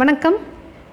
வணக்கம். 0.00 0.36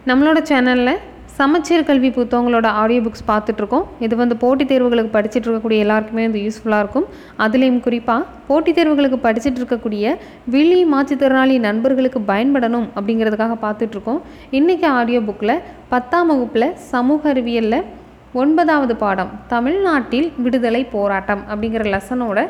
நம்மளோட 0.07 0.39
சேனலில் 0.47 0.97
சமச்சீர் 1.35 1.85
கல்வி 1.89 2.09
புத்தகங்களோட 2.15 2.67
ஆடியோ 2.79 3.01
புக்ஸ் 3.05 3.23
பார்த்துட்ருக்கோம். 3.29 3.85
இது 4.05 4.15
வந்து 4.21 4.35
போட்டித் 4.41 4.69
தேர்வுகளுக்கு 4.71 5.11
படிச்சுட்டு 5.13 5.47
இருக்கக்கூடிய 5.47 5.83
எல்லாருக்குமே 5.85 6.23
வந்து 6.27 6.41
யூஸ்ஃபுல்லாக 6.45 6.83
இருக்கும். 6.83 7.05
அதுலேயும் 7.43 7.79
குறிப்பாக 7.85 8.25
போட்டித் 8.47 8.77
தேர்வுகளுக்கு 8.79 9.19
படிச்சுட்டு 9.25 9.59
இருக்கக்கூடிய 9.61 10.15
விழி 10.55 10.81
மாற்றுத்திறனாளி 10.93 11.55
நண்பர்களுக்கு 11.67 12.21
பயன்படணும் 12.31 12.87
அப்படிங்கிறதுக்காக 12.95 13.57
பார்த்துட்ருக்கோம். 13.65 14.19
இன்றைக்கி 14.59 14.87
ஆடியோ 14.99 15.21
புக்கில் 15.29 15.55
பத்தாம் 15.93 16.31
வகுப்பில் 16.33 16.69
சமூக 16.93 17.33
அறிவியலில் 17.33 17.79
ஒன்பதாவது 18.43 18.97
பாடம் 19.05 19.31
தமிழ்நாட்டில் 19.55 20.29
விடுதலை 20.47 20.83
போராட்டம் 20.95 21.45
அப்படிங்கிற 21.51 21.85
லெசனோட 21.95 22.49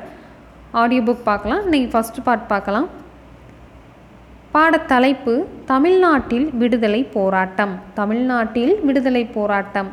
ஆடியோ 0.83 1.03
புக் 1.09 1.27
பார்க்கலாம். 1.31 1.61
இன்றைக்கி 1.67 1.89
ஃபஸ்ட்டு 1.93 2.25
பார்ட் 2.29 2.49
பார்க்கலாம். 2.55 2.89
பாடத்தலைப்பு 4.53 5.45
தமிழ்நாட்டில் 5.65 6.53
விடுதலை 6.53 7.03
போராட்டம். 7.03 7.73
தமிழ்நாட்டில் 7.93 8.79
விடுதலை 8.81 9.25
போராட்டம். 9.25 9.89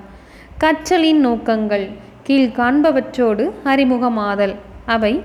கற்றலின் 0.59 1.21
நோக்கங்கள். 1.27 1.89
கீழ்காண்பவற்றோடு 2.27 3.51
அறிமுகமாதல். 3.65 4.55
அவை 4.87 5.23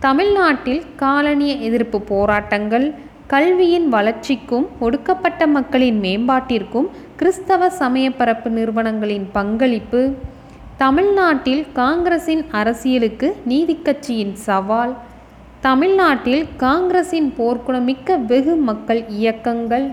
தமிழ்நாட்டில் 0.00 0.82
காலனிய 0.96 1.54
எதிர்ப்பு 1.60 2.00
போராட்டங்கள். 2.00 2.94
கல்வியின் 3.26 3.88
வளர்ச்சிக்கும் 3.88 4.68
ஒடுக்கப்பட்ட 4.80 5.46
மக்களின் 5.46 6.00
மேம்பாட்டிற்கும் 6.00 6.88
கிறிஸ்தவ 7.16 7.70
சமயப்பரப்பு 7.70 8.50
நிறுவனங்களின் 8.50 9.28
பங்களிப்பு. 9.32 10.14
தமிழ்நாட்டில் 10.76 11.66
காங்கிரசின் 11.72 12.46
அரசியலுக்கு 12.50 13.36
நீதிக்கட்சியின் 13.48 14.32
சவால். 14.32 14.96
தமிழ்நாட்டில் 15.66 16.42
காங்கிரசின் 16.56 17.28
போர்க்குணமிக்க 17.38 18.16
வெகு 18.26 18.54
மக்கள் 18.66 19.00
இயக்கங்கள் 19.20 19.86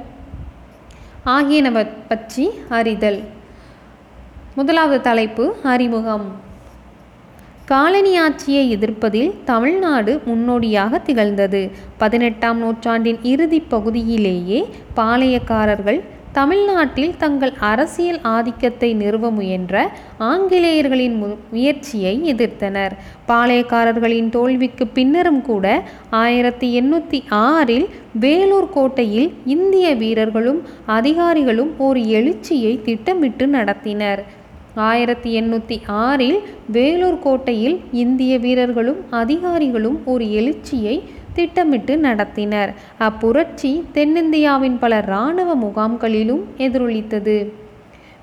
ஆகியனவ 1.36 1.78
பற்றி 2.08 2.46
அறிதல். 2.78 3.20
முதலாவது 4.56 5.02
தலைப்பு 5.02 5.46
அறிமுகம். 5.74 6.26
காலனி 7.66 8.14
ஆட்சியை 8.18 8.64
எதிர்ப்பதில் 8.76 9.32
தமிழ்நாடு 9.46 10.22
முன்னோடியாக 10.26 11.00
திகழ்ந்தது. 11.00 11.62
பதினெட்டாம் 11.98 12.58
நூற்றாண்டின் 12.58 13.20
இறுதி 13.34 13.60
பகுதியிலேயே 13.74 14.60
பாளையக்காரர்கள் 14.96 16.02
தமிழ்நாட்டில் 16.38 17.12
தங்கள் 17.18 17.52
அரசியல் 17.60 18.20
ஆதிக்கத்தை 18.22 18.94
நிறுவ 18.94 19.30
முயன்ற 19.32 19.74
ஆங்கிலேயர்களின் 20.20 21.18
மு 21.18 21.30
முயற்சியை 21.52 22.14
எதிர்த்தனர். 22.34 22.94
பாளையக்காரர்களின் 23.28 24.30
தோல்விக்கு 24.30 24.88
பின்னரும் 24.88 25.42
கூட 25.42 25.66
ஆயிரத்தி 26.10 26.70
எண்ணூற்றி 26.80 27.20
ஆறில் 27.28 27.88
வேலூர் 28.20 28.70
கோட்டையில் 28.70 29.32
இந்திய 29.46 29.96
வீரர்களும் 29.96 30.62
அதிகாரிகளும் 30.86 31.74
ஒரு 31.78 32.08
எழுச்சியை 32.08 32.80
திட்டமிட்டு 32.84 33.48
நடத்தினர். 33.48 34.24
ஆயிரத்தி 34.76 35.32
எண்ணூற்றி 35.40 35.76
ஆறில் 35.86 36.40
வேலூர் 36.72 37.20
கோட்டையில் 37.20 37.80
இந்திய 37.92 38.40
வீரர்களும் 38.40 39.02
அதிகாரிகளும் 39.10 40.00
ஒரு 40.06 40.32
எழுச்சியை 40.32 40.96
திட்டமிட்டு 41.34 41.96
நடத்தினர். 41.98 42.72
அப்புரட்சி 43.00 43.72
தென்னிந்தியாவின் 43.94 44.78
பல 44.80 45.04
இராணுவ 45.06 45.56
முகாம்களிலும் 45.56 46.44
எதிரொலித்தது. 46.58 47.38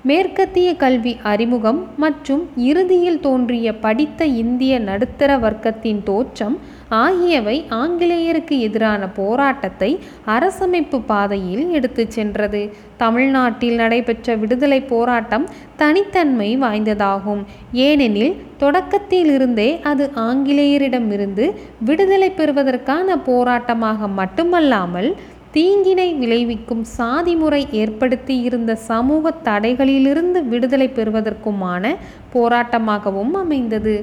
மேற்கத்திய 0.03 0.75
கல்வி 0.75 1.17
அறிமுகம் 1.23 1.87
மற்றும் 1.97 2.49
இறுதியில் 2.69 3.19
தோன்றிய 3.19 3.75
படித்த 3.75 4.25
இந்திய 4.25 4.79
நடுத்தர 4.79 5.37
வர்க்கத்தின் 5.37 6.03
தோற்றம் 6.03 6.55
ஆகியவை 6.99 7.65
ஆங்கிலேயருக்கு 7.69 8.59
எதிரான 8.59 9.07
போராட்டத்தை 9.07 9.99
அரசமைப்பு 10.25 10.99
பாதையில் 11.05 11.65
எடுத்துச் 11.69 12.11
சென்றது. 12.11 12.61
தமிழ்நாட்டில் 12.97 13.75
நடைபெற்ற 13.75 14.35
விடுதலை 14.35 14.79
போராட்டம் 14.83 15.45
தனித்தன்மை 15.75 16.49
வாய்ந்ததாகும். 16.57 17.43
ஏனெனில் 17.71 18.37
தொடக்கத்திலிருந்தே 18.59 19.69
அது 19.81 20.11
ஆங்கிலேயரிடமிருந்து 20.15 21.45
விடுதலை 21.79 22.31
பெறுவதற்கான 22.31 23.15
போராட்டமாக 23.29 24.07
மட்டுமல்லாமல் 24.07 25.11
தீங்கினை 25.55 26.09
விளைவிக்கும் 26.19 26.83
சாதி 26.97 27.35
முறை 27.35 27.67
ஏற்படுத்தி 27.71 28.41
இருந்த 28.41 28.75
சமூக 28.75 29.33
தடைகளிலிருந்து 29.43 30.39
விடுதலை 30.47 30.87
பெறுவதற்குமான 30.87 31.93
போராட்டமாகவும் 32.33 33.33
அமைந்தது. 33.33 33.95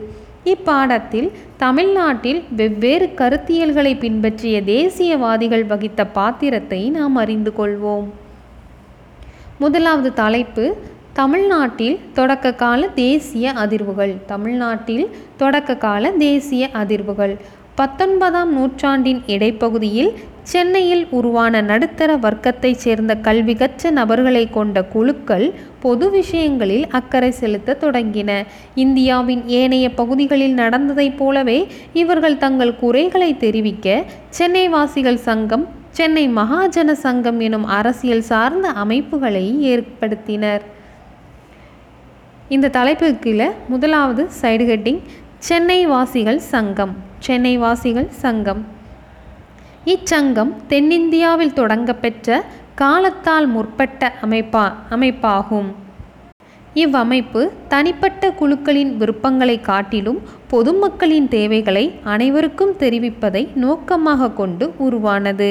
இப்பாடத்தில் 0.45 1.31
தமிழ்நாட்டில் 1.57 2.45
வெவ்வேறு 2.51 3.07
கருத்தியல்களை 3.17 3.99
பின்பற்றிய 3.99 4.63
தேசியவாதிகள் 4.63 5.67
வகித்த 5.67 6.07
பாத்திரத்தை 6.07 6.91
நாம் 6.91 7.17
அறிந்து 7.17 7.53
கொள்வோம். 7.59 8.09
முதலாவது 9.59 10.15
தலைப்பு 10.15 10.77
தமிழ்நாட்டில் 11.13 12.01
தொடக்க 12.13 12.55
கால 12.55 12.89
தேசிய 12.89 13.53
அதிர்வுகள். 13.53 14.17
தமிழ்நாட்டில் 14.27 15.11
தொடக்க 15.37 15.77
கால 15.77 16.11
தேசிய 16.11 16.69
அதிர்வுகள். 16.73 17.37
பத்தொன்பதாம் 17.79 18.53
நூற்றாண்டின் 18.53 19.21
இடைப்பகுதியில் 19.27 20.11
சென்னையில் 20.43 21.03
உருவான 21.11 21.61
நடுத்தர 21.61 22.11
வர்க்கத்தைச் 22.17 22.81
சேர்ந்த 22.85 23.13
கல்வி 23.17 23.55
கற்ற 23.55 23.91
நபர்களை 23.91 24.43
கொண்ட 24.51 24.83
குழுக்கள் 24.85 25.45
பொது 25.81 26.07
விஷயங்களில் 26.11 26.87
அக்கறை 26.91 27.31
செலுத்த 27.31 27.77
தொடங்கின. 27.81 28.31
இந்தியாவின் 28.75 29.43
ஏனைய 29.47 29.89
பகுதிகளில் 29.91 30.55
நடந்ததைப் 30.55 31.19
போலவே 31.19 31.59
இவர்கள் 31.93 32.37
தங்கள் 32.37 32.75
குறைகளை 32.77 33.31
தெரிவிக்க 33.37 33.87
சென்னை 34.31 34.65
வாசிகள் 34.69 35.21
சங்கம் 35.29 35.67
சென்னை 35.91 36.25
மகாஜன 36.31 36.91
சங்கம் 37.05 37.41
எனும் 37.41 37.69
அரசியல் 37.79 38.27
சார்ந்த 38.31 38.69
அமைப்புகளை 38.85 39.47
ஏற்படுத்தினர். 39.71 40.65
இந்த 42.49 42.69
தலைப்புக்கு 42.69 43.19
கீழே 43.19 43.49
முதலாவது 43.69 44.23
சைடு 44.43 44.67
ஹெட்டிங் 44.73 45.01
சென்னை 45.47 45.81
வாசிகள் 45.87 46.39
சங்கம் 46.53 46.93
சென்னை 47.25 47.53
வாசிகள் 47.59 48.07
சங்கம். 48.23 48.63
இச்சங்கம் 49.93 50.51
தென்னிந்தியாவில் 50.71 51.53
தொடங்கப்பெற்ற 51.59 52.39
காலத்தால் 52.81 53.47
முற்பட்ட 53.47 54.11
அமைப்பா 54.25 54.65
அமைப்பாகும். 54.95 55.69
இவ்வமைப்பு 56.75 57.43
தனிப்பட்ட 57.73 58.31
குழுக்களின் 58.41 58.91
விருப்பங்களை 58.97 59.57
காட்டிலும் 59.69 60.19
பொதுமக்களின் 60.53 61.29
தேவைகளை 61.29 61.85
அனைவருக்கும் 62.15 62.75
தெரிவிப்பதை 62.79 63.43
நோக்கமாக 63.65 64.31
கொண்டு 64.41 64.69
உருவானது. 64.87 65.51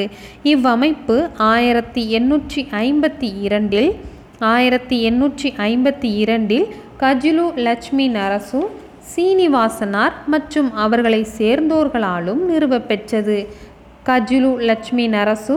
இவ்வமைப்பு 0.53 1.17
ஆயிரத்தி 1.51 2.03
எண்ணூற்றி 2.19 2.63
ஐம்பத்தி 2.85 3.29
இரண்டில் 3.45 3.89
ஆயிரத்தி 4.53 4.99
எண்ணூற்றி 5.11 5.51
ஐம்பத்தி 5.69 6.11
இரண்டில் 6.25 6.67
கஜுலு 7.03 7.47
லட்சுமி 7.67 8.07
நரசு 8.17 8.61
சீனிவாசனார் 9.15 10.15
மற்றும் 10.25 10.69
அவர்களை 10.73 11.27
சேர்ந்தோர்களாலும் 11.37 12.41
நிறுவப்பெற்றது. 12.49 13.37
கஜுலு 14.05 14.51
லட்சுமி 14.59 15.07
நரசு 15.07 15.55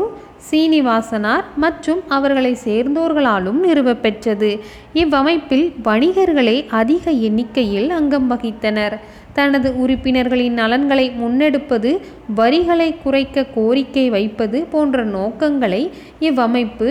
சீனிவாசனார் 0.51 1.45
மற்றும் 1.57 2.01
அவர்களை 2.09 2.57
சேர்ந்தோர்களாலும் 2.65 3.59
நிறுவப்பெற்றது. 3.67 4.51
இவ்வமைப்பில் 4.95 5.67
வணிகர்களே 5.85 6.67
அதிக 6.71 7.11
எண்ணிக்கையில் 7.11 7.91
அங்கம் 7.91 8.31
வகித்தனர். 8.31 8.97
தனது 9.33 9.69
உறுப்பினர்களின் 9.77 10.53
நலன்களை 10.53 11.11
முன்னெடுப்பது 11.11 11.91
வரிகளை 12.35 12.97
குறைக்க 13.03 13.45
கோரிக்கை 13.55 14.11
வைப்பது 14.11 14.67
போன்ற 14.73 15.05
நோக்கங்களை 15.05 15.83
இவ்வமைப்பு 16.21 16.89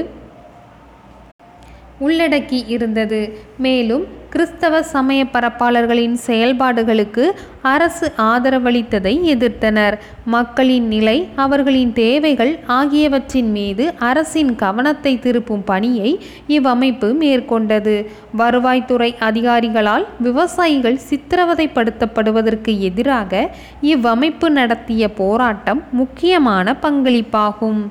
உள்ளடக்கி 2.01 2.63
இருந்தது. 2.67 3.37
மேலும் 3.57 4.17
கிறிஸ்தவ 4.29 4.83
சமய 4.83 5.25
பரப்பாளர்களின் 5.33 6.15
செயல்பாடுகளுக்கு 6.27 7.23
அரசு 7.61 8.11
ஆதரவளித்ததை 8.17 9.13
எதிர்த்தனர். 9.33 9.95
மக்களின் 10.25 10.87
நிலை 10.87 11.27
அவர்களின் 11.35 11.93
தேவைகள் 11.93 12.59
ஆகியவற்றின் 12.67 13.51
மீது 13.51 13.93
அரசின் 13.99 14.55
கவனத்தை 14.55 15.19
திருப்பும் 15.23 15.65
பணியை 15.65 16.19
இவ்வமைப்பு 16.47 17.09
மேற்கொண்டது. 17.19 18.05
வருவாய்த்துறை 18.37 19.09
அதிகாரிகளால் 19.29 20.05
விவசாயிகள் 20.19 20.99
சித்திரவதைப்படுத்தப்படுவதற்கு 21.09 22.79
எதிராக 22.79 23.55
இவ்வமைப்பு 23.81 24.49
நடத்திய 24.49 25.13
போராட்டம் 25.13 25.83
முக்கியமான 25.91 26.75
பங்களிப்பாகும். 26.81 27.81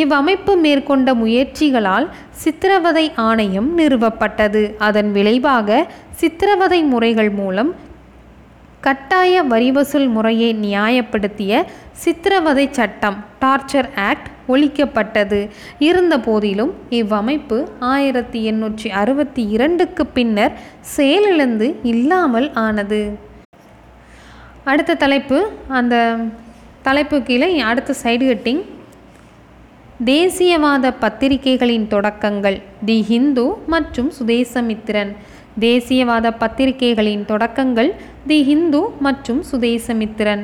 இவ்வமைப்பு 0.00 0.52
மேற்கொண்ட 0.60 1.08
முயற்சிகளால் 1.14 2.06
சித்திரவதை 2.42 3.12
ஆணையம் 3.28 3.68
நிறுவப்பட்டது. 3.78 4.62
அதன் 4.78 5.10
விளைவாக 5.12 5.86
சித்திரவதை 6.20 6.82
முறைகள் 6.82 7.30
மூலம் 7.30 7.70
கட்டாய 8.86 9.42
வரி 9.42 9.70
வசூல் 9.70 10.08
முறையை 10.08 10.48
நியாயப்படுத்திய 10.62 11.62
சித்திரவதை 12.04 12.66
சட்டம் 12.70 13.18
டார்ச்சர் 13.40 13.88
ஆக்ட் 14.08 14.28
ஒழிக்கப்பட்டது. 14.48 15.40
இருந்தபோதிலும் 15.78 16.72
இவ்வமைப்பு 16.90 17.58
ஆயிரத்தி 17.78 18.40
எண்ணூற்றி 18.50 18.88
அறுபத்தி 19.02 19.44
இரண்டுக்கு 19.48 20.06
பின்னர் 20.06 20.52
செயலிழந்து 20.96 21.68
இல்லாமல் 21.82 22.52
ஆனது. 22.66 23.02
அடுத்த 24.64 24.94
தலைப்பு 24.94 25.38
அந்த 25.68 25.96
தலைப்பு 26.82 27.16
கீழே 27.22 27.48
அடுத்த 27.70 27.94
சைடு 28.02 28.24
கட்டிங் 28.30 28.62
தேசியவாத 30.04 30.94
பத்திரிகைகளின் 31.00 31.86
தொடக்கங்கள் 31.86 32.60
தி 32.84 33.02
ஹிந்து 33.02 33.44
மற்றும் 33.66 34.12
சுதேசமித்திரன். 34.18 35.12
தேசியவாத 35.60 36.32
பத்திரிகைகளின் 36.38 37.24
தொடக்கங்கள் 37.24 37.90
தி 38.26 38.44
ஹிந்து 38.44 38.80
மற்றும் 39.00 39.44
சுதேசமித்திரன். 39.52 40.42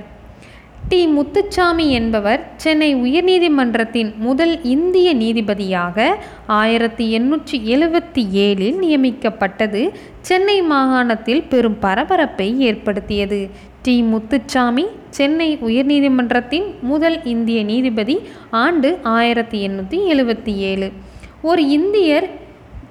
டி. 0.89 1.07
முத்துச்சாமி 1.07 1.91
என்பவர் 1.91 2.47
சென்னை 2.57 2.91
உயர்நீதிமன்றத்தின் 2.97 4.17
முதல் 4.17 4.63
இந்திய 4.63 5.15
நீதிபதியாக 5.15 6.15
ஆயிரத்தி 6.47 7.19
எண்ணூற்றி 7.19 7.59
எழுபத்தி 7.75 8.25
ஏழில் 8.45 8.79
நியமிக்கப்பட்டது. 8.85 9.91
சென்னை 10.21 10.63
மாகாணத்தில் 10.63 11.45
பெரும் 11.49 11.79
பரபரப்பை 11.79 12.61
ஏற்படுத்தியது. 12.61 13.51
டி. 13.83 14.03
முத்துச்சாமி 14.03 14.87
சென்னை 15.11 15.59
உயர்நீதிமன்றத்தின் 15.63 16.69
முதல் 16.83 17.25
இந்திய 17.25 17.65
நீதிபதி 17.65 18.17
ஆண்டு 18.51 18.99
ஆயிரத்தி 19.03 19.69
எண்ணூற்றி 19.69 19.99
எழுபத்தி 20.13 20.55
ஏழு. 20.71 20.93
ஒரு 21.43 21.69
இந்தியர் 21.69 22.29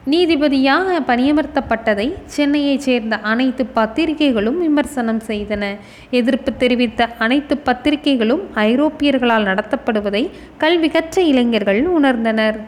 நீதிபதியாக 0.09 0.99
பணியமர்த்தப்பட்டதை 1.07 2.13
சென்னையைச் 2.25 2.81
சேர்ந்த 2.81 3.17
அனைத்து 3.17 3.65
பத்திரிகைகளும் 3.65 4.59
விமர்சனம் 4.59 5.21
செய்தன. 5.27 5.63
எதிர்ப்பு 6.09 6.51
தெரிவித்த 6.57 7.05
அனைத்து 7.05 7.57
பத்திரிகைகளும் 7.57 8.41
ஐரோப்பியர்களால் 8.55 9.47
நடத்தப்படுவதை 9.51 10.29
கல்வி 10.57 10.89
கற்ற 10.89 11.21
இளைஞர்கள் 11.21 11.81
உணர்ந்தனர். 12.01 12.59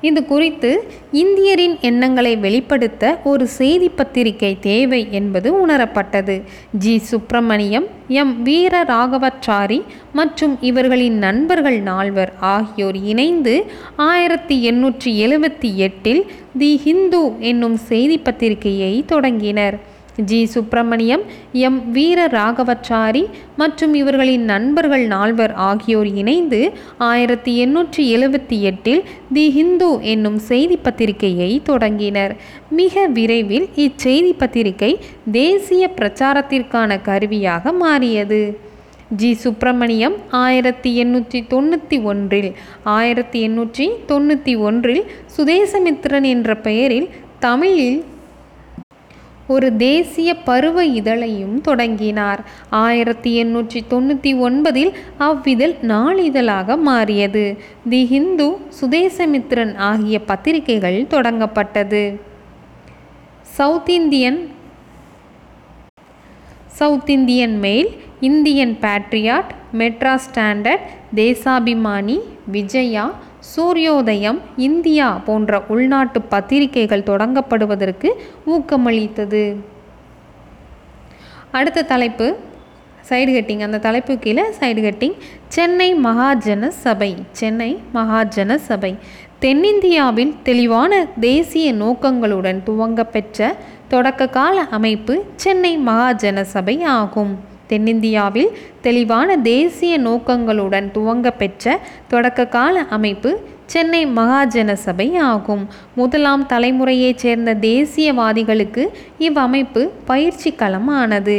இது 0.00 0.24
குறித்து 0.24 0.92
இந்தியரின் 1.12 1.80
எண்ணங்களை 1.80 2.36
வெளிப்படுத்த 2.36 3.20
ஒரு 3.24 3.46
செய்தி 3.46 3.88
பத்திரிகை 3.88 4.56
தேவை 4.60 5.08
என்பது 5.10 5.66
உணரப்பட்டது. 5.66 6.42
ஜி. 6.78 6.98
சுப்பிரமணியம் 6.98 7.86
எம். 8.08 8.42
வீர 8.42 8.82
ராகவச்சாரி 8.82 9.82
மற்றும் 10.12 10.58
இவர்களின் 10.60 11.18
நண்பர்கள் 11.18 11.80
நால்வர் 11.80 12.32
ஆகியோர் 12.40 12.96
இணைந்து 12.96 13.64
ஆயிரத்தி 13.96 14.70
எண்ணூற்றி 14.70 15.04
எழுபத்தி 15.04 15.74
எட்டில் 15.74 16.26
தி 16.58 16.76
ஹிந்து 16.76 17.32
என்னும் 17.38 17.76
செய்தி 17.76 18.18
பத்திரிகையை 18.18 19.04
தொடங்கினர். 19.06 19.89
ஜி. 20.24 20.44
சுப்பிரமணியம் 20.44 21.22
எம். 21.52 21.92
வீர 21.92 22.26
ராகவச்சாரி 22.26 23.26
மற்றும் 23.56 23.94
இவர்களின் 23.94 24.44
நண்பர்கள் 24.44 25.06
நால்வர் 25.06 25.52
ஆகியோர் 25.52 26.14
இணைந்து 26.14 26.72
ஆயிரத்தி 26.98 27.66
எண்ணூற்றி 27.66 27.96
எழுபத்தி 27.96 28.60
எட்டில் 28.60 29.02
தி 29.32 29.50
ஹிந்து 29.50 29.98
என்னும் 30.02 30.38
செய்தி 30.38 30.76
பத்திரிகையை 30.76 31.60
தொடங்கினர். 31.64 32.36
மிக 32.70 33.06
விரைவில் 33.06 33.68
இச்செய்தி 33.76 34.32
பத்திரிகை 34.32 34.98
தேசிய 35.32 35.90
பிரச்சாரத்திற்கான 35.96 37.02
கருவியாக 37.02 37.72
மாறியது. 37.72 38.68
ஜி. 39.16 39.32
சுப்பிரமணியம் 39.34 40.16
ஆயிரத்தி 40.30 41.04
எண்ணூற்றி 41.04 41.42
தொண்ணூற்றி 41.50 42.02
ஒன்றில் 42.02 42.52
ஆயிரத்தி 42.82 43.48
எண்ணூற்றி 43.48 43.90
தொண்ணூற்றி 44.08 44.58
ஒன்றில் 44.58 45.04
சுதேசமித்திரன் 45.36 46.22
என்ற 46.22 46.56
பெயரில் 46.56 47.08
தமிழில் 47.38 48.04
ஒரு 49.54 49.68
தேசிய 49.76 50.30
பருவ 50.48 50.84
இதழையும் 50.98 51.56
தொடங்கினார். 51.60 52.40
ஆயிரத்தி 52.84 53.30
எண்ணூற்றி 53.44 53.80
தொண்ணூற்றி 53.90 54.32
ஒன்பதில் 54.46 54.92
அவ்விதழ் 55.18 55.74
நாளிதழாக 55.92 56.76
மாறியது. 56.88 57.44
தி 57.88 58.00
ஹிந்து 58.12 58.48
சுதேசமித்ரன் 58.80 59.74
ஆகிய 59.90 60.16
பத்திரிகைகள் 60.30 60.98
தொடங்கப்பட்டது. 61.14 62.02
South 63.56 63.90
Indian 63.98 64.40
South 66.80 67.10
Indian 67.16 67.56
Mail 67.58 67.90
Indian 68.28 68.74
Patriot 68.80 69.50
Madras 69.78 70.26
Standard 70.28 70.86
Deshabhimani 71.14 72.18
Vijaya 72.54 73.06
Suryodayam 73.56 74.38
India 74.56 75.20
போன்ற 75.24 75.62
உள்நாட்டு 75.68 76.22
பத்திரிகைகள் 76.22 77.02
தொடங்கப்படுவதற்கு 77.02 78.10
ஊக்கமளித்தது. 78.46 79.56
அடுத்த 81.50 81.82
தலைப்பு 81.82 82.36
சைடு 83.08 83.32
கட்டிங் 83.36 83.60
அந்த 83.60 83.78
தலைப்பு 83.78 84.18
கீழே 84.18 84.42
சைடு 84.60 84.80
கட்டிங் 84.86 85.14
சென்னை 85.48 85.94
மகாஜன 85.94 86.68
சபை 86.68 87.16
சென்னை 87.32 87.82
மகாஜன 87.94 88.54
சபை. 88.54 88.98
தென்னிந்தியாவில் 89.38 90.34
தெளிவான 90.42 91.06
தேசிய 91.20 91.72
நோக்கங்களுடன் 91.72 92.60
துவங்கப்பெற்ற 92.66 93.56
தொடக்க 93.88 94.28
கால 94.28 94.60
அமைப்பு 94.60 95.24
சென்னை 95.36 95.78
மகாஜன 95.78 96.40
சபை 96.40 96.82
ஆகும். 96.82 97.49
தென்னிந்தியாவில் 97.70 98.50
தெளிவான 98.80 99.36
தேசிய 99.52 99.94
நோக்கங்களுடன் 100.08 100.88
துவங்க 100.94 101.30
பெற்ற 101.38 101.78
தொடக்க 102.08 102.46
கால 102.56 102.84
அமைப்பு 102.96 103.32
சென்னை 103.72 104.00
மகாஜன 104.16 104.70
சபை 104.84 105.06
ஆகும். 105.30 105.62
முதலாம் 105.94 106.44
தலைமுறையைச் 106.52 107.20
சேர்ந்த 107.24 107.50
தேசியவாதிகளுக்கு 107.68 108.84
இவ்வமைப்பு 109.18 109.82
பயிற்சி 110.04 110.50
களம் 110.52 110.88
ஆனது 111.00 111.36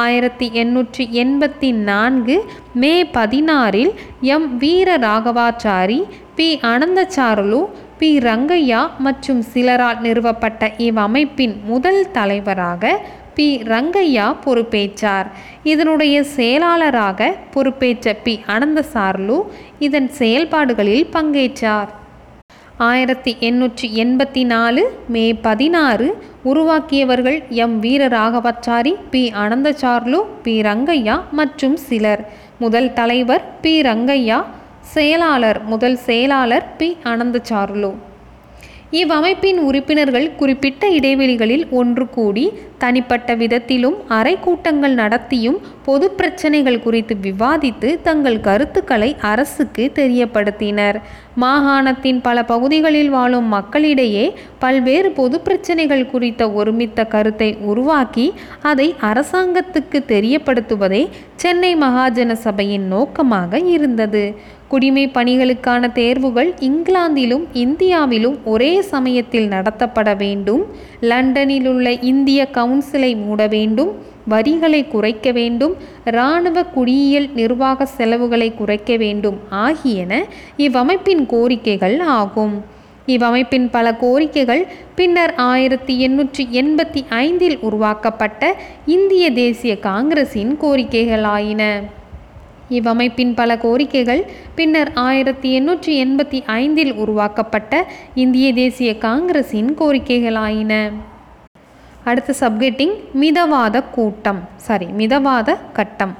ஆயிரத்தி 0.00 0.46
எண்ணூற்றி 0.62 1.04
எண்பத்தி 1.22 1.70
நான்கு 1.88 2.36
மே 2.74 2.94
பதினாறில் 3.16 3.92
M. 4.34 4.48
Veera 4.56 4.98
Raghavachari 5.06 6.00
P. 6.34 6.48
Anandacharlu 6.72 7.62
P. 8.00 8.10
Rangaiah 8.28 8.82
மற்றும் 8.98 9.40
சிலரால் 9.52 10.00
நிறுவப்பட்ட 10.00 10.72
இவ்வமைப்பின் 10.88 11.56
முதல் 11.64 12.02
தலைவராக 12.10 12.92
பி. 13.40 13.62
ரங்கையா 13.64 14.36
பொறுப்பேற்றார். 14.44 15.28
இதனுடைய 15.62 16.22
செயலாளராக 16.22 17.36
பொறுப்பேற்ற 17.54 18.16
பி. 18.24 18.40
அனந்தசார்லு 18.46 19.42
இதன் 19.78 20.08
செயல்பாடுகளில் 20.10 21.06
பங்கேற்றார். 21.12 21.88
ஆயிரத்தி 22.78 23.36
எண்ணூற்றி 23.40 23.88
எண்பத்தி 24.02 24.44
நாலு 24.44 24.82
மே 25.08 25.34
பதினாறு 25.34 26.08
உருவாக்கியவர்கள் 26.44 27.38
M. 27.48 27.82
Veeraraghavachari 27.82 28.94
P. 29.10 29.32
Anandacharlu 29.44 30.20
P. 30.42 30.60
Rangaiah 30.60 31.16
மற்றும் 31.30 31.76
சிலர். 31.76 32.22
முதல் 32.58 32.92
தலைவர் 32.92 33.44
பி. 33.60 33.80
ரங்கையா 33.80 34.44
செயலாளர் 34.80 35.62
முதல் 35.64 35.96
செயலாளர் 35.96 36.76
பி. 36.76 36.96
அனந்தசார்லு. 37.04 37.92
இவ்வமைப்பின் 38.92 39.58
உறுப்பினர்கள் 39.66 40.24
குறிப்பிட்ட 40.36 40.84
இடைவெளிகளில் 40.90 41.64
ஒன்று 41.70 42.04
கூடி 42.08 42.44
தனிப்பட்ட 42.78 43.34
விதத்திலும் 43.34 43.96
அறை 44.08 44.32
கூட்டங்கள் 44.40 44.94
நடத்தியும் 44.94 45.58
பொது 45.84 46.06
பிரச்சனைகள் 46.10 46.80
குறித்து 46.80 47.14
விவாதித்து 47.26 47.88
தங்கள் 48.02 48.38
கருத்துக்களை 48.40 49.10
அரசுக்கு 49.30 49.84
தெரியப்படுத்தினர். 49.94 50.98
மாகாணத்தின் 51.40 52.20
பல 52.20 52.44
பகுதிகளில் 52.44 53.10
வாழும் 53.10 53.48
மக்களிடையே 53.56 54.26
பல்வேறு 54.58 55.10
பொது 55.10 55.38
பிரச்சனைகள் 55.40 56.06
குறித்த 56.06 56.50
ஒருமித்த 56.50 57.06
கருத்தை 57.06 57.50
உருவாக்கி 57.72 58.26
அதை 58.62 58.88
அரசாங்கத்துக்கு 59.10 60.00
தெரியப்படுத்துவதே 60.14 61.02
சென்னை 61.36 61.74
மகாஜன 61.76 62.32
சபையின் 62.46 62.88
நோக்கமாக 62.88 63.60
இருந்தது. 63.76 64.24
குடிமை 64.70 65.04
பணிகளுக்கான 65.08 65.92
தேர்வுகள் 65.92 66.54
இங்கிலாந்திலும் 66.60 67.44
இந்தியாவிலும் 67.52 68.36
ஒரே 68.44 68.80
சமயத்தில் 68.80 69.48
நடத்தப்பட 69.48 70.16
வேண்டும். 70.16 70.62
லண்டனில் 71.00 71.66
உள்ள 71.66 71.92
இந்திய 71.92 72.48
கவுன்சிலை 72.52 73.10
மூட 73.24 73.46
வேண்டும். 73.46 73.90
வரிகளை 74.28 74.88
குறைக்க 74.88 75.32
வேண்டும். 75.32 75.76
இராணுவ 76.04 76.64
குடியியல் 76.64 77.28
நிர்வாக 77.34 77.86
செலவுகளை 77.86 78.54
குறைக்க 78.54 78.96
வேண்டும். 78.96 79.38
ஆகியன 79.48 80.24
இவ்வமைப்பின் 80.56 81.26
கோரிக்கைகள் 81.26 82.00
ஆகும். 82.00 82.64
இவ்வமைப்பின் 83.06 83.68
பல 83.70 83.96
கோரிக்கைகள் 84.00 84.66
பின்னர் 84.94 85.34
ஆயிரத்தி 85.34 86.08
எண்ணூற்றி 86.08 86.44
எண்பத்தி 86.52 87.00
ஐந்தில் 87.08 87.58
உருவாக்கப்பட்ட 87.60 88.56
இந்திய 88.86 89.32
தேசிய 89.32 89.78
காங்கிரசின் 89.78 90.58
கோரிக்கைகளாயின. 90.62 91.82
இவ்வமைப்பின் 92.70 93.32
பல 93.34 93.56
கோரிக்கைகள் 93.56 94.22
பின்னர் 94.54 94.90
ஆயிரத்தி 94.94 95.48
எண்ணூற்றி 95.60 95.92
எண்பத்தி 96.04 96.40
ஐந்தில் 96.46 96.92
உருவாக்கப்பட்ட 96.92 97.74
இந்திய 98.14 98.52
தேசிய 98.52 98.90
காங்கிரசின் 98.98 99.70
கோரிக்கைகளாயின. 99.78 100.74
அடுத்த 102.04 102.34
சப்கெட்டிங் 102.40 102.94
மிதவாத 103.20 103.82
கூட்டம் 103.90 104.40
சாரி 104.56 104.86
மிதவாத 104.86 105.58
கட்டம். 105.72 106.14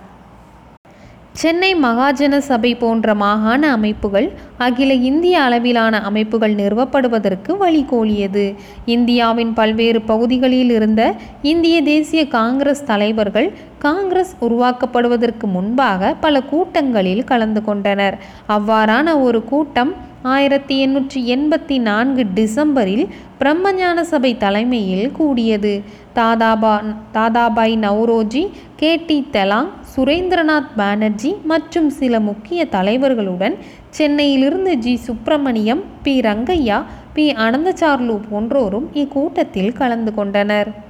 சென்னை 1.32 1.76
மகாஜன 1.76 2.38
சபை 2.38 2.75
போன்ற 2.75 3.14
மாகாண 3.14 3.72
அமைப்புகள் 3.72 4.32
அகில 4.58 4.94
இந்திய 4.94 5.42
அளவிலான 5.42 6.00
அமைப்புகள் 6.00 6.54
நிறுவப்படுவதற்கு 6.54 7.52
வழிகோலியது. 7.60 8.54
இந்தியாவின் 8.87 9.52
பல்வேறு 9.52 10.00
பகுதிகளில் 10.00 10.70
இருந்த 10.70 11.14
இந்திய 11.42 11.82
தேசிய 11.82 12.28
காங்கிரஸ் 12.28 12.84
தலைவர்கள் 12.84 13.52
காங்கிரஸ் 13.78 14.34
உருவாக்கப்படுவதற்கு 14.40 15.46
முன்பாக 15.46 16.14
பல 16.20 16.42
கூட்டங்களில் 16.42 17.25
கலந்து 17.25 17.64
கொண்டனர். 17.64 18.18
அவ்வாறான 18.49 19.20
ஒரு 19.20 19.44
கூட்டம் 19.44 19.94
ஆயிரத்தி 20.23 20.87
எண்ணூற்றி 20.87 21.39
எண்பத்தி 21.39 21.79
நான்கு 21.79 22.27
டிசம்பரில் 22.35 23.09
பிரம்மஞான 23.41 24.00
சபை 24.00 24.37
தலைமையில் 24.37 25.12
கூடியது. 25.12 25.83
தாதாபா 26.15 26.95
தாதாபாய் 27.12 27.79
நவ்ரோஜி 27.79 28.50
கே 28.77 28.97
டி 28.97 29.27
தெலாங் 29.33 29.69
சுரேந்திரநாத் 29.97 30.69
பானர்ஜி 30.77 31.35
மற்றும் 31.45 31.91
சில 31.91 32.21
முக்கிய 32.21 32.65
தலைவர்களுடன் 32.65 33.57
சென்னையிலிருந்து 33.91 34.77
G. 34.77 34.97
Subramaniam 34.97 35.83
P. 36.03 36.21
Rangaiah 36.21 36.83
P. 37.15 37.33
Anandacharlu 37.33 38.21
போன்றோரும் 38.33 38.89
இக்கூட்டத்தில் 38.95 39.73
கலந்து 39.73 40.15
கொண்டனர். 40.15 40.89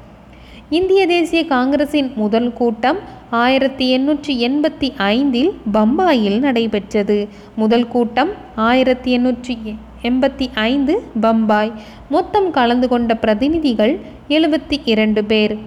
இந்திய 0.70 1.06
தேசிய 1.06 1.44
காங்கிரசின் 1.44 2.12
முதல் 2.16 2.52
கூட்டம் 2.52 2.98
ஆயிரத்தி 3.30 3.98
எண்ணூற்றி 3.98 4.34
எண்பத்தி 4.46 4.88
ஐந்தில் 4.96 5.52
பம்பாயில் 5.72 6.38
நடைபெற்றது. 6.38 7.28
முதல் 7.56 7.88
கூட்டம் 7.88 8.30
ஆயிரத்தி 8.54 9.18
எண்ணூற்றி 9.18 9.56
எண்பத்தி 10.02 10.46
ஐந்து 10.54 11.02
பம்பாய். 11.20 11.72
மொத்தம் 12.08 12.50
கலந்து 12.50 12.88
கொண்ட 12.88 13.16
பிரதிநிதிகள் 13.16 13.98
எழுபத்தி 14.28 14.78
இரண்டு 14.84 15.24
பேர். 15.24 15.58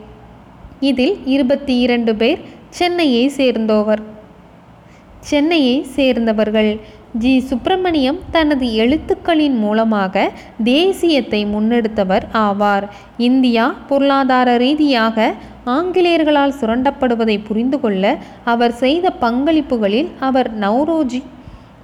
இதில் 0.79 1.25
இருபத்தி 1.25 1.79
இரண்டு 1.79 2.15
பேர் 2.15 2.39
சென்னையை 2.69 3.31
சேர்ந்தோவர். 3.38 4.03
சென்னையை 5.19 5.83
சேர்ந்தவர்கள். 5.83 6.79
ஜி. 7.13 7.39
சுப்பிரமணியம் 7.39 8.20
தனது 8.32 8.75
எழுத்துக்களின் 8.75 9.58
மூலமாக 9.58 10.32
தேசியத்தை 10.63 11.46
முன்னெடுத்தவர் 11.46 12.24
ஆவார். 12.34 12.89
இந்தியா 13.17 13.75
பொருளாதார 13.88 14.58
ரீதியாக 14.58 15.34
ஆங்கிலேயர்களால் 15.65 16.53
சுரண்டப்படுவதை 16.62 17.39
புரிந்து 17.43 17.79
கொள்ள 17.79 18.17
அவர் 18.43 18.72
செய்த 18.72 19.13
பங்களிப்புகளில் 19.22 20.10
அவர் 20.20 20.60
நவ்ரோஜி 20.60 21.24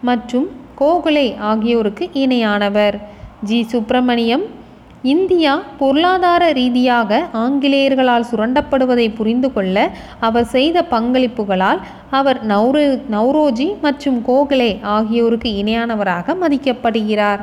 மற்றும் 0.01 0.47
கோகுலே 0.79 1.37
ஆகியோருக்கு 1.37 2.09
இணையானவர். 2.13 2.97
ஜி. 3.43 3.63
சுப்பிரமணியம் 3.63 4.45
இந்தியா 5.03 5.61
பொருளாதார 5.79 6.51
ரீதியாக 6.51 7.29
ஆங்கிலேயர்களால் 7.33 8.25
சுரண்டப்படுவதை 8.31 9.15
புரிந்து 9.15 9.53
கொள்ள 9.53 9.91
அவர் 10.19 10.45
செய்த 10.45 10.85
பங்களிப்புகளால் 10.91 11.79
அவர் 12.09 12.47
நௌரு 12.47 13.01
நவ்ரோஜி 13.11 13.79
மற்றும் 13.81 14.25
கோகலே 14.27 14.81
ஆகியோருக்கு 14.81 15.51
இணையானவராக 15.63 16.35
மதிக்கப்படுகிறார். 16.41 17.39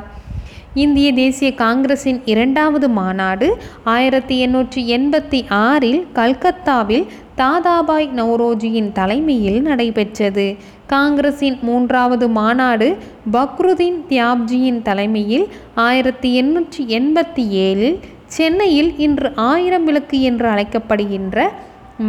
இந்திய 0.73 1.13
தேசிய 1.13 1.53
காங்கிரசின் 1.53 2.21
இரண்டாவது 2.25 2.89
மாநாடு 2.89 3.57
ஆயிரத்தி 3.83 4.47
எண்ணூற்றி 4.47 4.81
எண்பத்தி 4.97 5.45
ஆறில் 5.49 6.07
கல்கத்தாவில் 6.13 7.07
தாதாபாய் 7.35 8.09
நவ்ரோஜியின் 8.15 8.91
தலைமையில் 8.91 9.61
நடைபெற்றது. 9.61 10.57
காங்கிரசின் 10.91 11.57
மூன்றாவது 11.61 12.25
மாநாடு 12.29 12.87
பக்ருதீன் 13.31 13.97
தியாப்ஜியின் 14.09 14.81
தலைமையில் 14.81 15.47
ஆயிரத்தி 15.85 16.29
எண்ணூற்றி 16.41 16.83
எண்பத்தி 16.97 17.43
ஏழில் 17.65 17.97
சென்னையில் 18.35 18.91
இன்று 19.05 19.29
ஆயிரம் 19.35 19.83
விளக்கு 19.83 20.21
என்று 20.21 20.47
அழைக்கப்படுகின்ற 20.47 21.47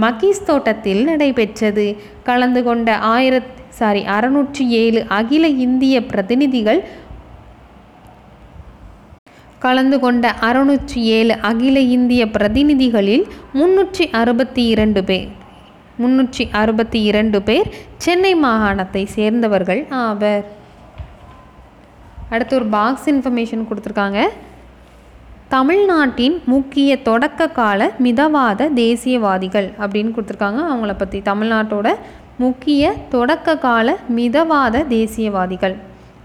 மகீஸ் 0.03 0.45
தோட்டத்தில் 0.45 1.03
நடைபெற்றது. 1.05 1.87
கலந்து 2.29 2.63
கொண்ட 2.63 2.89
ஆயிரத் 3.15 3.51
சாரி 3.79 4.03
அறுநூற்றி 4.17 4.67
ஏழு 4.83 5.03
அகில 5.19 5.49
இந்திய 5.67 6.05
பிரதிநிதிகள் 6.07 6.81
கலந்து 9.59 9.99
கொண்ட 10.01 10.35
அறுநூற்றி 10.41 11.03
ஏழு 11.17 11.37
அகில 11.51 11.79
இந்திய 11.97 12.25
பிரதிநிதிகளில் 12.37 13.27
முன்னூற்றி 13.55 14.05
அறுபத்தி 14.21 14.65
இரண்டு 14.67 15.05
பேர். 15.05 15.29
முன்னூற்றி 16.03 16.45
அறுபத்தி 16.61 17.01
இரண்டு 17.03 17.39
பேர் 17.43 17.69
சென்னை 17.97 18.33
மாகாணத்தை 18.45 19.03
சேர்ந்தவர்கள் 19.17 19.87
ஆவர். 20.05 20.45
அடுத்து 22.29 22.57
ஒரு 22.57 22.67
பாக்ஸ் 22.77 23.09
இன்ஃபர்மேஷன் 23.11 23.67
கொடுத்துருக்காங்க. 23.69 24.23
தமிழ்நாட்டின் 25.49 26.43
முக்கிய 26.45 26.91
தொடக்க 27.03 27.49
கால 27.59 27.91
மிதவாத 28.07 28.71
தேசியவாதிகள் 28.75 29.69
அப்படின்னு 29.83 30.15
கொடுத்துருக்காங்க. 30.17 30.63
அவங்கள 30.73 30.95
பற்றி 30.99 31.21
தமிழ்நாட்டோட 31.21 31.89
முக்கிய 32.45 32.93
தொடக்க 33.15 33.57
கால 33.59 33.97
மிதவாத 34.17 34.85
தேசியவாதிகள். 34.87 35.77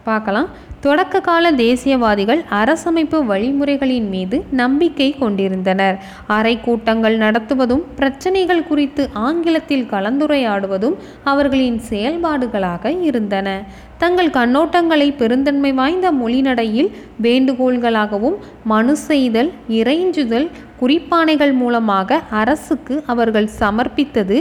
பார்க்கலாம். 0.03 0.49
தொடக்க 0.85 1.19
கால 1.19 1.51
தேசியவாதிகள் 1.51 2.41
அரசமைப்பு 2.61 3.17
வழிமுறைகளின் 3.29 4.07
மீது 4.09 4.37
நம்பிக்கை 4.61 5.07
கொண்டிருந்தனர். 5.19 5.97
அறை 6.27 6.53
கூட்டங்கள் 6.65 7.15
நடத்துவதும் 7.17 7.83
பிரச்சனைகள் 7.95 8.63
குறித்து 8.63 9.03
ஆங்கிலத்தில் 9.27 9.85
கலந்துரையாடுவதும் 9.91 10.97
அவர்களின் 11.23 11.79
செயல்பாடுகளாக 11.89 12.93
இருந்தன. 13.01 13.47
தங்கள் 13.97 14.29
கண்ணோட்டங்களை 14.29 15.09
பெருந்தன்மை 15.15 15.71
வாய்ந்த 15.73 16.07
மொழிநடையில் 16.11 16.91
வேண்டுகோள்களாகவும் 17.21 18.37
மனு 18.63 18.95
செய்தல் 19.07 19.51
இறைஞ்சுதல் 19.79 20.49
குறிப்பானைகள் 20.81 21.53
மூலமாக 21.53 22.19
அரசுக்கு 22.41 22.95
அவர்கள் 23.05 23.49
சமர்ப்பித்தது 23.59 24.39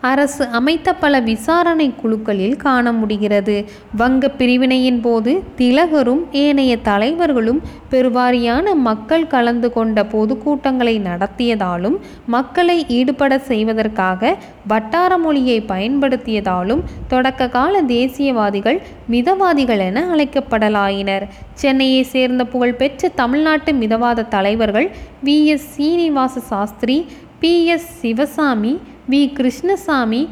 அரசு 0.00 0.44
அமைத்த 0.46 0.92
பல 0.94 1.20
விசாரணை 1.20 1.94
குழுக்களில் 1.94 2.56
காண 2.56 2.92
முடிகிறது. 2.92 3.64
வங்க 3.96 4.28
பிரிவினையின் 4.28 5.00
போது 5.00 5.42
திலகரும் 5.56 6.20
ஏனைய 6.32 6.76
தலைவர்களும் 6.76 7.60
பெருவாரியான 7.90 8.74
மக்கள் 8.74 9.26
கலந்து 9.26 9.72
கொண்ட 9.72 10.02
பொதுக்கூட்டங்களை 10.02 10.94
நடத்தியதாலும் 11.00 11.96
மக்களை 12.26 12.86
ஈடுபட 12.88 13.38
செய்வதற்காக 13.38 14.36
வட்டார 14.66 15.18
மொழியை 15.18 15.60
பயன்படுத்தியதாலும் 15.68 16.82
தொடக்க 17.08 17.48
கால 17.48 17.82
தேசியவாதிகள் 17.82 18.78
மிதவாதிகள் 19.10 19.78
என 19.78 20.14
அழைக்கப்படலாயினர். 20.14 21.26
சென்னையை 21.54 22.02
சேர்ந்த 22.02 22.44
புகழ்பெற்ற 22.44 23.08
தமிழ்நாட்டு 23.08 23.72
மிதவாத 23.72 24.28
தலைவர்கள் 24.28 24.90
V. 25.24 25.44
S. 25.44 25.74
Srinivasa 25.74 26.40
Sastri 26.40 27.06
P. 27.38 27.64
S. 27.66 27.98
Sivaswami 27.98 28.80
V. 29.08 29.32
Krishnaswami 29.32 30.22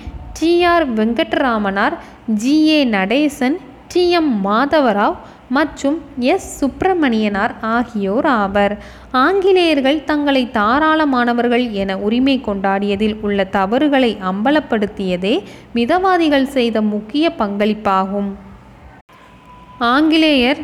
T. 0.41 0.65
R. 0.65 0.95
Venkataramanar 0.95 1.97
G. 2.35 2.69
A. 2.69 2.85
Natesan 2.89 3.57
T. 3.93 4.11
M. 4.11 4.47
Madhava Rao 4.47 5.17
மற்றும் 5.49 5.99
எஸ். 6.27 6.61
சுப்பிரமணியனார் 6.61 7.55
ஆகியோர் 7.71 8.27
ஆவர். 8.37 8.75
ஆங்கிலேயர்கள் 9.17 10.05
தங்களை 10.05 10.51
தாராளமானவர்கள் 10.53 11.73
என 11.73 11.97
உரிமை 11.99 12.43
கொண்டாடியதில் 12.47 13.21
உள்ள 13.21 13.45
தவறுகளை 13.51 14.17
அம்பலப்படுத்தியதே 14.31 15.35
மிதவாதிகள் 15.75 16.49
செய்த 16.49 16.83
முக்கிய 16.93 17.33
பங்களிப்பாகும். 17.39 18.31
ஆங்கிலேயர் 19.89 20.61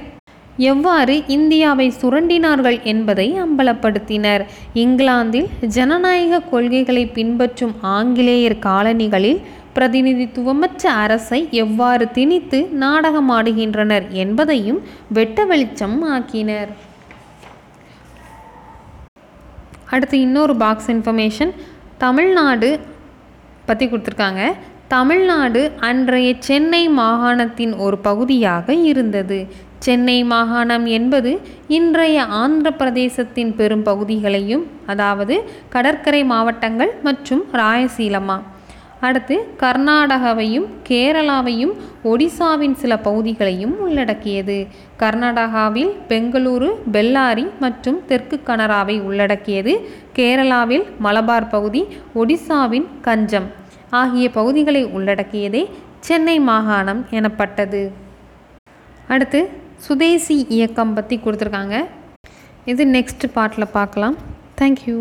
எவ்வாறு 0.57 1.27
இந்தியாவை 1.27 1.93
சுரண்டினார்கள் 2.01 2.83
என்பதை 2.83 3.35
அம்பலப்படுத்தினர். 3.45 4.45
இங்கிலாந்தில் 4.75 5.49
ஜனநாயக 5.67 6.41
கொள்கைகளை 6.41 7.07
பின்பற்றும் 7.07 7.75
ஆங்கிலேயர் 7.81 8.57
காலனிகளில் 8.57 9.41
பிரதிநிதித்துவமற்ற 9.75 10.91
அரசை 10.91 11.49
எவ்வாறு 11.51 12.11
திணித்து 12.11 12.69
நாடகமாடுகின்றனர் 12.81 14.09
என்பதையும் 14.11 14.81
வெட்ட 15.09 15.45
வெளிச்சம் 15.45 15.99
ஆக்கினர். 16.15 16.69
அடுத்து 19.87 20.21
இன்னொரு 20.21 20.57
பாக்ஸ் 20.57 20.91
இன்ஃபர்மேஷன் 20.91 21.53
தமிழ்நாடு 21.99 22.81
பற்றி 23.67 23.87
கொடுத்துருக்காங்க. 23.87 24.53
தமிழ்நாடு 24.89 25.73
அன்றைய 25.79 26.35
சென்னை 26.39 26.89
மாகாணத்தின் 26.89 27.77
ஒரு 27.77 27.99
பகுதியாக 27.99 28.75
இருந்தது. 28.75 29.71
சென்னை 29.85 30.17
மாகாணம் 30.33 30.85
என்பது 30.97 31.31
இன்றைய 31.77 32.25
ஆந்திர 32.41 32.69
பிரதேசத்தின் 32.81 33.53
பெரும் 33.59 33.85
பகுதிகளையும் 33.89 34.65
அதாவது 34.87 35.37
கடற்கரை 35.75 36.21
மாவட்டங்கள் 36.33 36.93
மற்றும் 37.07 37.43
ராயசீலமா. 37.61 38.37
அடுத்து 39.07 39.37
கர்நாடகாவையும் 39.63 40.67
கேரளாவையும் 40.89 41.73
ஒடிசாவின் 42.11 42.77
சில 42.83 42.93
பகுதிகளையும் 43.07 43.75
உள்ளடக்கியது. 43.87 44.59
கர்நாடகாவில் 45.03 45.91
பெங்களூரு 46.11 46.69
பெல்லாரி 46.95 47.47
மற்றும் 47.65 47.99
தெற்கு 48.11 48.39
கனராவை 48.49 48.97
உள்ளடக்கியது. 49.09 49.75
கேரளாவில் 50.19 50.87
மலபார் 51.07 51.51
பகுதி 51.55 51.83
ஒடிசாவின் 52.23 52.87
கஞ்சம் 53.09 53.49
ஆகிய 54.03 54.29
பகுதிகளை 54.39 54.85
உள்ளடக்கியதே 54.99 55.65
சென்னை 56.01 56.37
மாகாணம் 56.51 57.03
எனப்பட்டது. 57.19 57.83
அடுத்து 59.09 59.41
சுதேசி 59.85 60.35
இயக்கம் 60.57 60.93
பற்றி 60.97 61.17
கொடுத்துருக்காங்க. 61.23 61.77
இது 62.73 62.83
நெக்ஸ்ட் 62.97 63.25
பார்ட்டில் 63.37 63.73
பார்க்கலாம். 63.79 64.17
தேங்க்யூ 64.61 64.97